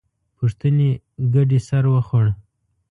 پوښتنې 0.37 0.89
ګډې 1.33 1.59
سر 1.67 1.83
وخوړ. 1.93 2.25